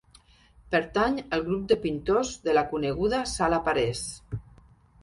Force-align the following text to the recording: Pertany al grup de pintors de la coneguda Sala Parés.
Pertany 0.75 1.19
al 1.37 1.45
grup 1.49 1.67
de 1.73 1.77
pintors 1.85 2.33
de 2.49 2.59
la 2.59 2.65
coneguda 2.73 3.21
Sala 3.37 3.63
Parés. 3.71 4.05